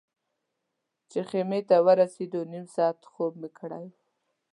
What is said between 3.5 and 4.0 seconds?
کړی و.